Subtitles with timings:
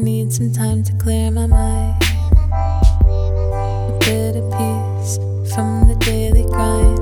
[0.00, 1.94] I need some time to clear my mind.
[3.04, 5.18] A bit of peace
[5.52, 7.00] from the daily grind.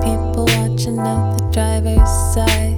[0.00, 2.76] People watching out the driver's side.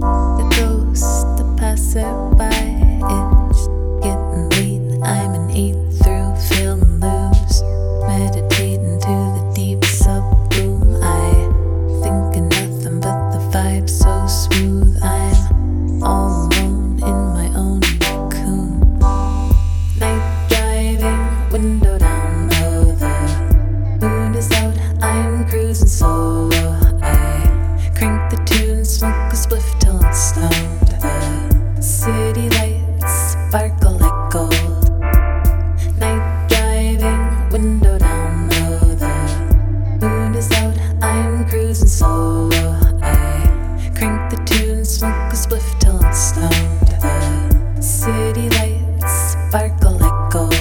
[0.00, 2.50] The ghost, the passerby.
[3.14, 3.68] It's
[4.02, 4.98] getting late.
[5.04, 7.62] I'm an eat through, feel and lose.
[8.02, 10.98] Meditating to the deep sub boom.
[11.00, 11.30] I
[12.02, 14.98] think of nothing but the vibe so smooth.
[15.04, 15.29] I'm
[41.80, 42.76] Cruising solo.
[43.02, 46.52] I crank the tune, smoke a spliff till I'm stoned.
[47.76, 50.52] The city lights sparkle like gold.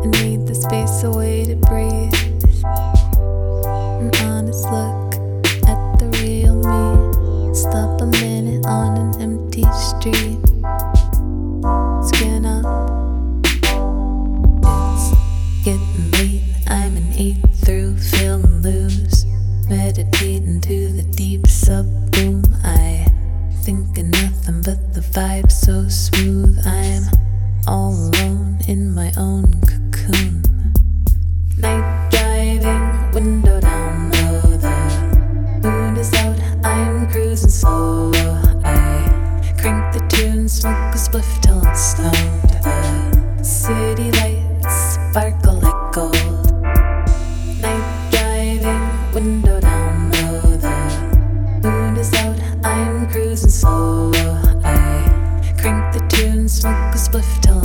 [0.00, 2.31] I need the space away to breathe.
[4.02, 5.14] An honest look
[5.68, 7.54] at the real me.
[7.54, 10.42] Stop a minute on an empty street.
[12.08, 12.66] Skin up.
[14.90, 15.14] It's
[15.62, 16.42] getting late.
[16.66, 19.24] I'm an eat through, feel and lose.
[19.68, 22.42] Meditating to the deep sub boom.
[22.64, 23.06] I
[23.62, 26.58] think of nothing but the vibe so smooth.
[26.66, 27.04] I'm
[27.68, 30.42] all alone in my own cocoon.
[31.58, 31.91] Night
[40.22, 42.50] tune, smoke a spliff till I'm stoned.
[43.38, 46.52] The city lights sparkle like gold.
[47.60, 50.56] Night driving, window down low.
[50.56, 54.12] The moon is out, I'm cruising solo.
[54.64, 57.62] I crank the tune, smoke a spliff till